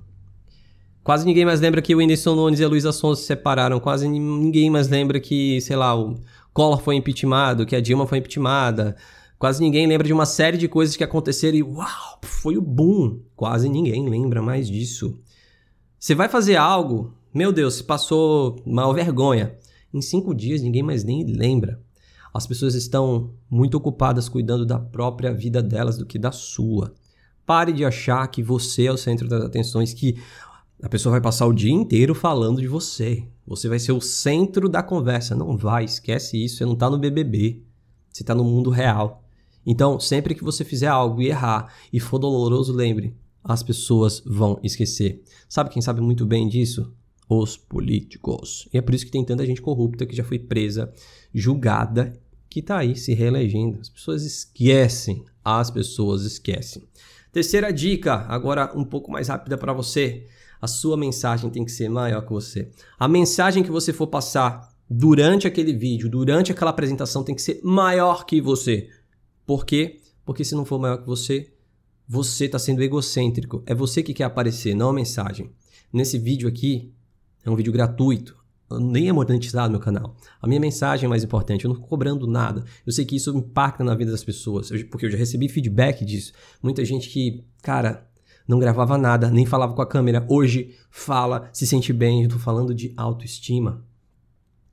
Quase 1.04 1.26
ninguém 1.26 1.44
mais 1.44 1.60
lembra 1.60 1.82
que 1.82 1.94
o 1.94 1.98
Whindersson 1.98 2.34
Nunes 2.34 2.58
e 2.58 2.64
a 2.64 2.68
Luísa 2.68 2.90
Sonza 2.90 3.20
se 3.20 3.26
separaram. 3.26 3.78
Quase 3.80 4.08
ninguém 4.08 4.70
mais 4.70 4.88
lembra 4.88 5.20
que, 5.20 5.60
sei 5.60 5.76
lá, 5.76 5.94
o 5.94 6.18
Collor 6.54 6.80
foi 6.80 6.96
impeachmentado, 6.96 7.66
que 7.66 7.76
a 7.76 7.80
Dilma 7.82 8.06
foi 8.06 8.16
impeachmentada. 8.16 8.96
Quase 9.38 9.60
ninguém 9.60 9.86
lembra 9.86 10.06
de 10.06 10.14
uma 10.14 10.24
série 10.24 10.56
de 10.56 10.68
coisas 10.68 10.96
que 10.96 11.04
aconteceram 11.04 11.58
e 11.58 11.62
uau, 11.62 12.18
foi 12.22 12.56
o 12.56 12.62
boom. 12.62 13.20
Quase 13.36 13.68
ninguém 13.68 14.08
lembra 14.08 14.40
mais 14.40 14.68
disso. 14.68 15.20
Você 15.98 16.14
vai 16.14 16.30
fazer 16.30 16.56
algo, 16.56 17.12
meu 17.34 17.52
Deus, 17.52 17.74
se 17.74 17.84
passou 17.84 18.56
mal 18.64 18.94
vergonha. 18.94 19.54
Em 19.92 20.00
cinco 20.00 20.35
dias 20.35 20.62
ninguém 20.62 20.83
mais 20.83 21.04
nem 21.04 21.25
lembra. 21.25 21.80
As 22.33 22.47
pessoas 22.47 22.75
estão 22.75 23.30
muito 23.50 23.76
ocupadas 23.76 24.28
cuidando 24.28 24.66
da 24.66 24.78
própria 24.78 25.33
vida 25.33 25.62
delas 25.62 25.97
do 25.97 26.07
que 26.07 26.18
da 26.18 26.30
sua. 26.30 26.95
Pare 27.47 27.73
de 27.73 27.85
achar 27.85 28.26
que 28.28 28.42
você 28.42 28.87
é 28.87 28.92
o 28.92 28.97
centro 28.97 29.26
das 29.26 29.42
atenções, 29.42 29.95
que 29.95 30.18
a 30.83 30.88
pessoa 30.88 31.12
vai 31.12 31.21
passar 31.21 31.47
o 31.47 31.52
dia 31.52 31.73
inteiro 31.73 32.14
falando 32.14 32.61
de 32.61 32.68
você. 32.68 33.26
Você 33.47 33.68
vai 33.68 33.78
ser 33.78 33.92
o 33.92 34.00
centro 34.00 34.68
da 34.68 34.83
conversa. 34.83 35.35
Não 35.35 35.57
vai, 35.57 35.85
esquece 35.85 36.42
isso. 36.45 36.59
Você 36.59 36.64
não 36.64 36.75
está 36.75 36.90
no 36.90 36.99
BBB. 36.99 37.62
Você 38.12 38.23
está 38.23 38.35
no 38.35 38.45
mundo 38.45 38.71
real. 38.71 39.25
Então, 39.66 39.99
sempre 39.99 40.35
que 40.35 40.45
você 40.45 40.64
fizer 40.64 40.87
algo 40.87 41.21
e 41.21 41.28
errar 41.28 41.73
e 41.92 41.99
for 41.99 42.18
doloroso, 42.18 42.73
lembre: 42.73 43.16
as 43.42 43.62
pessoas 43.62 44.23
vão 44.25 44.61
esquecer. 44.62 45.23
Sabe 45.49 45.71
quem 45.71 45.83
sabe 45.83 46.00
muito 46.00 46.26
bem 46.26 46.47
disso? 46.49 46.92
Os 47.28 47.56
políticos. 47.56 48.68
E 48.73 48.78
é 48.78 48.80
por 48.80 48.94
isso 48.94 49.04
que 49.04 49.12
tem 49.12 49.25
tanta 49.25 49.44
gente 49.44 49.61
corrupta 49.61 50.06
que 50.06 50.16
já 50.16 50.25
foi 50.25 50.38
presa, 50.38 50.92
julgada, 51.35 52.12
que 52.49 52.61
está 52.61 52.78
aí 52.78 52.97
se 52.97 53.12
reelegendo. 53.12 53.78
As 53.80 53.88
pessoas 53.88 54.25
esquecem. 54.25 55.25
As 55.44 55.70
pessoas 55.70 56.25
esquecem. 56.25 56.82
Terceira 57.32 57.70
dica, 57.70 58.26
agora 58.28 58.73
um 58.75 58.85
pouco 58.85 59.11
mais 59.11 59.28
rápida 59.28 59.58
para 59.58 59.73
você 59.73 60.26
a 60.61 60.66
sua 60.66 60.97
mensagem 60.97 61.50
tem 61.50 61.64
que 61.64 61.70
ser 61.70 61.88
maior 61.88 62.23
que 62.23 62.32
você. 62.32 62.70
A 62.99 63.06
mensagem 63.06 63.62
que 63.62 63.70
você 63.70 63.92
for 63.92 64.08
passar 64.08 64.75
durante 64.90 65.47
aquele 65.47 65.73
vídeo, 65.73 66.08
durante 66.08 66.50
aquela 66.50 66.70
apresentação, 66.70 67.23
tem 67.23 67.35
que 67.35 67.42
ser 67.42 67.61
maior 67.62 68.25
que 68.25 68.40
você. 68.40 68.88
Por 69.47 69.64
quê? 69.64 70.00
Porque 70.25 70.44
se 70.44 70.54
não 70.54 70.64
for 70.64 70.78
maior 70.78 70.99
que 70.99 71.06
você, 71.06 71.52
você 72.06 72.47
está 72.47 72.58
sendo 72.58 72.82
egocêntrico. 72.82 73.62
É 73.66 73.75
você 73.75 74.02
que 74.02 74.14
quer 74.14 74.25
aparecer, 74.25 74.75
não 74.75 74.90
a 74.90 74.92
mensagem. 74.92 75.50
Nesse 75.92 76.18
vídeo 76.18 76.49
aqui, 76.49 76.92
é 77.45 77.50
um 77.50 77.57
vídeo 77.57 77.73
gratuito. 77.73 78.37
Nem 78.71 79.09
é 79.09 79.12
monetizado 79.12 79.68
no 79.68 79.78
meu 79.78 79.80
canal. 79.80 80.14
A 80.42 80.47
minha 80.47 80.61
mensagem 80.61 81.07
é 81.07 81.09
mais 81.09 81.25
importante. 81.25 81.64
Eu 81.64 81.68
não 81.68 81.76
estou 81.76 81.88
cobrando 81.88 82.26
nada. 82.26 82.64
Eu 82.87 82.92
sei 82.92 83.04
que 83.04 83.16
isso 83.16 83.35
impacta 83.35 83.83
na 83.83 83.95
vida 83.95 84.11
das 84.11 84.23
pessoas. 84.23 84.71
Porque 84.90 85.07
eu 85.07 85.11
já 85.11 85.16
recebi 85.16 85.49
feedback 85.49 86.04
disso. 86.04 86.33
Muita 86.62 86.85
gente 86.85 87.09
que, 87.09 87.45
cara, 87.62 88.07
não 88.47 88.59
gravava 88.59 88.99
nada, 88.99 89.30
nem 89.30 89.47
falava 89.47 89.73
com 89.75 89.80
a 89.80 89.87
câmera. 89.87 90.25
Hoje 90.28 90.75
fala, 90.90 91.49
se 91.52 91.66
sente 91.66 91.95
bem. 91.95 92.25
Eu 92.25 92.28
tô 92.28 92.38
falando 92.38 92.75
de 92.75 92.92
autoestima. 92.95 93.87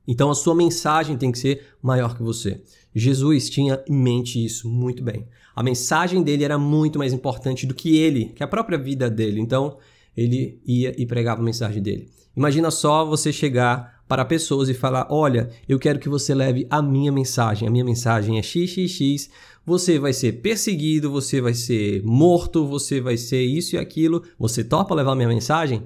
Então 0.07 0.29
a 0.29 0.35
sua 0.35 0.53
mensagem 0.53 1.17
tem 1.17 1.31
que 1.31 1.39
ser 1.39 1.65
maior 1.81 2.15
que 2.15 2.21
você. 2.21 2.61
Jesus 2.93 3.49
tinha 3.49 3.83
em 3.87 3.95
mente 3.95 4.43
isso 4.43 4.69
muito 4.69 5.03
bem. 5.03 5.27
A 5.55 5.63
mensagem 5.63 6.21
dele 6.21 6.43
era 6.43 6.57
muito 6.57 6.99
mais 6.99 7.13
importante 7.13 7.65
do 7.65 7.73
que 7.73 7.97
ele, 7.97 8.25
que 8.25 8.43
a 8.43 8.47
própria 8.47 8.77
vida 8.77 9.09
dele. 9.09 9.39
Então 9.39 9.77
ele 10.15 10.59
ia 10.65 10.93
e 10.97 11.05
pregava 11.05 11.41
a 11.41 11.43
mensagem 11.43 11.81
dele. 11.81 12.09
Imagina 12.35 12.69
só 12.69 13.05
você 13.05 13.31
chegar 13.31 14.03
para 14.07 14.25
pessoas 14.25 14.69
e 14.69 14.73
falar: 14.73 15.07
Olha, 15.09 15.49
eu 15.67 15.79
quero 15.79 15.99
que 15.99 16.09
você 16.09 16.33
leve 16.33 16.67
a 16.69 16.81
minha 16.81 17.11
mensagem. 17.11 17.67
A 17.67 17.71
minha 17.71 17.85
mensagem 17.85 18.37
é 18.37 18.43
XXX 18.43 19.29
você 19.65 19.97
vai 19.97 20.13
ser 20.13 20.33
perseguido, 20.33 21.09
você 21.09 21.41
vai 21.41 21.55
ser 21.55 22.03
morto, 22.03 22.67
você 22.67 23.01
vai 23.01 23.17
ser 23.17 23.41
isso 23.41 23.75
e 23.75 23.79
aquilo. 23.79 24.21
Você 24.37 24.63
topa 24.63 24.93
levar 24.93 25.15
minha 25.15 25.27
mensagem? 25.27 25.83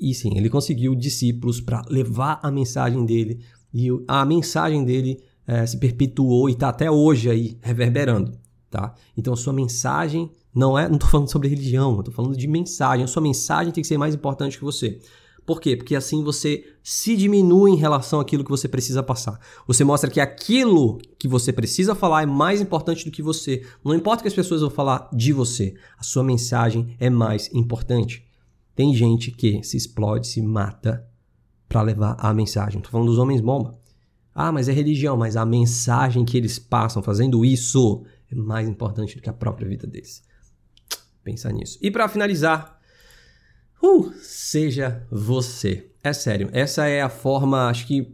E 0.00 0.14
sim, 0.14 0.36
ele 0.36 0.48
conseguiu 0.48 0.94
discípulos 0.94 1.60
para 1.60 1.82
levar 1.90 2.40
a 2.42 2.50
mensagem 2.50 3.04
dele 3.04 3.40
e 3.74 3.88
a 4.06 4.24
mensagem 4.24 4.82
dele 4.82 5.20
é, 5.46 5.66
se 5.66 5.76
perpetuou 5.76 6.48
e 6.48 6.52
está 6.52 6.70
até 6.70 6.90
hoje 6.90 7.28
aí 7.28 7.58
reverberando, 7.60 8.32
tá? 8.70 8.94
Então 9.16 9.34
a 9.34 9.36
sua 9.36 9.52
mensagem 9.52 10.30
não 10.58 10.76
é, 10.76 10.88
não 10.88 10.96
estou 10.96 11.08
falando 11.08 11.30
sobre 11.30 11.48
religião, 11.48 12.00
estou 12.00 12.12
falando 12.12 12.36
de 12.36 12.48
mensagem. 12.48 13.04
A 13.04 13.06
sua 13.06 13.22
mensagem 13.22 13.72
tem 13.72 13.80
que 13.80 13.86
ser 13.86 13.96
mais 13.96 14.14
importante 14.14 14.58
que 14.58 14.64
você. 14.64 15.00
Por 15.46 15.60
quê? 15.60 15.76
Porque 15.76 15.94
assim 15.94 16.22
você 16.22 16.64
se 16.82 17.16
diminui 17.16 17.70
em 17.70 17.76
relação 17.76 18.18
àquilo 18.20 18.44
que 18.44 18.50
você 18.50 18.68
precisa 18.68 19.02
passar. 19.02 19.38
Você 19.66 19.84
mostra 19.84 20.10
que 20.10 20.20
aquilo 20.20 20.98
que 21.18 21.28
você 21.28 21.52
precisa 21.52 21.94
falar 21.94 22.24
é 22.24 22.26
mais 22.26 22.60
importante 22.60 23.04
do 23.04 23.10
que 23.10 23.22
você. 23.22 23.64
Não 23.84 23.94
importa 23.94 24.20
que 24.20 24.28
as 24.28 24.34
pessoas 24.34 24.60
vão 24.60 24.68
falar 24.68 25.08
de 25.12 25.32
você, 25.32 25.74
a 25.96 26.02
sua 26.02 26.24
mensagem 26.24 26.96
é 26.98 27.08
mais 27.08 27.48
importante. 27.54 28.26
Tem 28.74 28.92
gente 28.94 29.30
que 29.30 29.62
se 29.62 29.76
explode, 29.76 30.26
se 30.26 30.42
mata 30.42 31.06
para 31.68 31.82
levar 31.82 32.16
a 32.18 32.34
mensagem. 32.34 32.80
Tô 32.80 32.90
falando 32.90 33.08
dos 33.08 33.18
homens 33.18 33.40
bomba. 33.40 33.78
Ah, 34.34 34.52
mas 34.52 34.68
é 34.68 34.72
religião, 34.72 35.16
mas 35.16 35.36
a 35.36 35.46
mensagem 35.46 36.24
que 36.24 36.36
eles 36.36 36.58
passam 36.58 37.02
fazendo 37.02 37.44
isso 37.44 38.04
é 38.30 38.34
mais 38.34 38.68
importante 38.68 39.16
do 39.16 39.22
que 39.22 39.30
a 39.30 39.32
própria 39.32 39.68
vida 39.68 39.86
deles. 39.86 40.27
Pensa 41.28 41.52
nisso. 41.52 41.78
E 41.82 41.90
para 41.90 42.08
finalizar, 42.08 42.78
Uh, 43.82 44.12
seja 44.20 45.06
você. 45.10 45.88
É 46.02 46.12
sério, 46.12 46.48
essa 46.52 46.88
é 46.88 47.00
a 47.00 47.08
forma, 47.08 47.68
acho 47.68 47.86
que, 47.86 48.12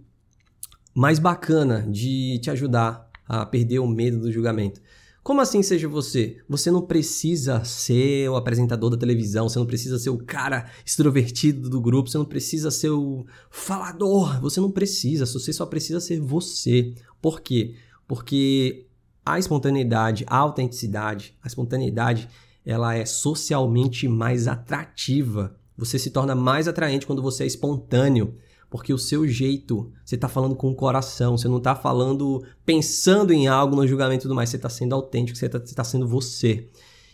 mais 0.94 1.18
bacana 1.18 1.86
de 1.88 2.38
te 2.42 2.50
ajudar 2.50 3.08
a 3.26 3.46
perder 3.46 3.78
o 3.78 3.86
medo 3.86 4.20
do 4.20 4.32
julgamento. 4.32 4.82
Como 5.22 5.40
assim 5.40 5.62
seja 5.62 5.88
você? 5.88 6.36
Você 6.46 6.70
não 6.70 6.82
precisa 6.82 7.64
ser 7.64 8.28
o 8.28 8.36
apresentador 8.36 8.90
da 8.90 8.96
televisão, 8.98 9.48
você 9.48 9.58
não 9.58 9.64
precisa 9.64 9.98
ser 9.98 10.10
o 10.10 10.18
cara 10.18 10.68
extrovertido 10.84 11.70
do 11.70 11.80
grupo, 11.80 12.10
você 12.10 12.18
não 12.18 12.26
precisa 12.26 12.70
ser 12.70 12.90
o 12.90 13.24
falador, 13.48 14.38
você 14.42 14.60
não 14.60 14.70
precisa, 14.70 15.24
você 15.24 15.50
só 15.50 15.64
precisa 15.64 15.98
ser 15.98 16.20
você. 16.20 16.94
Por 17.22 17.40
quê? 17.40 17.74
Porque 18.06 18.86
a 19.24 19.38
espontaneidade, 19.38 20.26
a 20.28 20.36
autenticidade, 20.36 21.34
a 21.42 21.46
espontaneidade 21.46 22.28
ela 22.64 22.94
é 22.94 23.04
socialmente 23.04 24.08
mais 24.08 24.48
atrativa. 24.48 25.54
Você 25.76 25.98
se 25.98 26.10
torna 26.10 26.34
mais 26.34 26.66
atraente 26.66 27.06
quando 27.06 27.22
você 27.22 27.44
é 27.44 27.46
espontâneo, 27.46 28.34
porque 28.70 28.92
o 28.92 28.98
seu 28.98 29.26
jeito, 29.26 29.92
você 30.04 30.14
está 30.14 30.28
falando 30.28 30.56
com 30.56 30.70
o 30.70 30.74
coração, 30.74 31.36
você 31.36 31.48
não 31.48 31.58
está 31.58 31.76
falando 31.76 32.44
pensando 32.64 33.32
em 33.32 33.46
algo 33.46 33.76
no 33.76 33.86
julgamento 33.86 34.22
e 34.22 34.22
tudo 34.22 34.34
mais, 34.34 34.48
você 34.48 34.56
está 34.56 34.68
sendo 34.68 34.94
autêntico, 34.94 35.36
você 35.36 35.46
está 35.46 35.60
tá 35.60 35.84
sendo 35.84 36.08
você. 36.08 36.68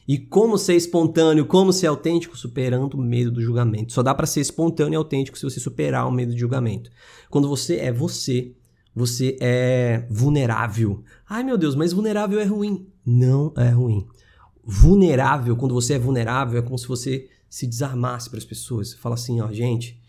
E 0.06 0.18
como 0.18 0.58
ser 0.58 0.74
espontâneo, 0.74 1.46
como 1.46 1.72
ser 1.72 1.86
autêntico? 1.86 2.36
Superando 2.36 2.94
o 2.94 3.00
medo 3.00 3.30
do 3.30 3.40
julgamento. 3.40 3.92
Só 3.92 4.02
dá 4.02 4.14
para 4.14 4.26
ser 4.26 4.40
espontâneo 4.40 4.94
e 4.94 4.96
autêntico 4.96 5.38
se 5.38 5.44
você 5.44 5.60
superar 5.60 6.06
o 6.06 6.10
medo 6.10 6.32
do 6.32 6.38
julgamento. 6.38 6.90
Quando 7.28 7.48
você 7.48 7.76
é 7.76 7.92
você, 7.92 8.52
você 8.94 9.36
é 9.40 10.06
vulnerável. 10.10 11.04
Ai 11.28 11.44
meu 11.44 11.56
Deus, 11.56 11.76
mas 11.76 11.92
vulnerável 11.92 12.40
é 12.40 12.44
ruim. 12.44 12.88
Não 13.06 13.52
é 13.56 13.68
ruim 13.68 14.06
vulnerável, 14.70 15.56
quando 15.56 15.74
você 15.74 15.94
é 15.94 15.98
vulnerável, 15.98 16.60
é 16.60 16.62
como 16.62 16.78
se 16.78 16.86
você 16.86 17.28
se 17.48 17.66
desarmasse 17.66 18.30
para 18.30 18.38
as 18.38 18.44
pessoas. 18.44 18.94
Fala 18.94 19.16
assim, 19.16 19.40
ó, 19.40 19.52
gente, 19.52 20.00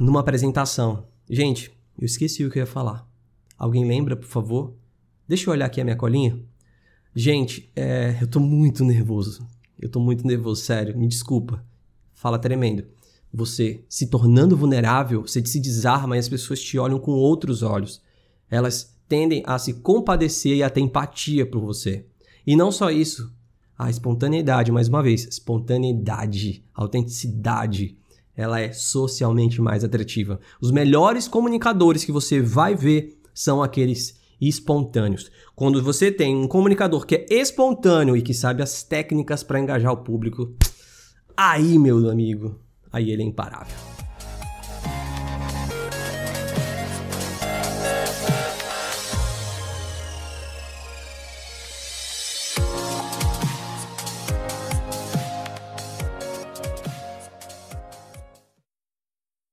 numa 0.00 0.18
apresentação. 0.18 1.06
Gente, 1.30 1.70
eu 1.96 2.04
esqueci 2.04 2.44
o 2.44 2.50
que 2.50 2.58
eu 2.58 2.62
ia 2.62 2.66
falar. 2.66 3.08
Alguém 3.56 3.86
lembra, 3.86 4.16
por 4.16 4.26
favor? 4.26 4.74
Deixa 5.28 5.48
eu 5.48 5.52
olhar 5.52 5.66
aqui 5.66 5.80
a 5.80 5.84
minha 5.84 5.94
colinha. 5.94 6.40
Gente, 7.14 7.70
é, 7.76 8.18
eu 8.20 8.26
tô 8.26 8.40
muito 8.40 8.84
nervoso. 8.84 9.46
Eu 9.78 9.88
tô 9.88 10.00
muito 10.00 10.26
nervoso, 10.26 10.60
sério. 10.62 10.98
Me 10.98 11.06
desculpa. 11.06 11.64
Fala 12.12 12.40
tremendo. 12.40 12.84
Você 13.32 13.84
se 13.88 14.08
tornando 14.08 14.56
vulnerável, 14.56 15.22
você 15.22 15.44
se 15.46 15.60
desarma 15.60 16.16
e 16.16 16.18
as 16.18 16.28
pessoas 16.28 16.60
te 16.60 16.78
olham 16.78 16.98
com 16.98 17.12
outros 17.12 17.62
olhos. 17.62 18.02
Elas 18.50 18.92
tendem 19.08 19.44
a 19.46 19.56
se 19.56 19.74
compadecer 19.74 20.56
e 20.56 20.62
a 20.64 20.68
ter 20.68 20.80
empatia 20.80 21.46
por 21.46 21.60
você. 21.60 22.04
E 22.44 22.56
não 22.56 22.72
só 22.72 22.90
isso, 22.90 23.32
a 23.84 23.90
espontaneidade, 23.90 24.72
mais 24.72 24.88
uma 24.88 25.02
vez, 25.02 25.24
espontaneidade, 25.24 26.64
autenticidade, 26.74 27.96
ela 28.36 28.60
é 28.60 28.72
socialmente 28.72 29.60
mais 29.60 29.84
atrativa. 29.84 30.40
Os 30.60 30.70
melhores 30.70 31.28
comunicadores 31.28 32.04
que 32.04 32.12
você 32.12 32.40
vai 32.40 32.74
ver 32.74 33.18
são 33.34 33.62
aqueles 33.62 34.18
espontâneos. 34.40 35.30
Quando 35.54 35.82
você 35.82 36.10
tem 36.10 36.36
um 36.36 36.48
comunicador 36.48 37.06
que 37.06 37.14
é 37.14 37.26
espontâneo 37.30 38.16
e 38.16 38.22
que 38.22 38.34
sabe 38.34 38.62
as 38.62 38.82
técnicas 38.82 39.42
para 39.42 39.60
engajar 39.60 39.92
o 39.92 39.98
público, 39.98 40.54
aí, 41.36 41.78
meu 41.78 42.10
amigo, 42.10 42.58
aí 42.90 43.10
ele 43.10 43.22
é 43.22 43.26
imparável. 43.26 43.91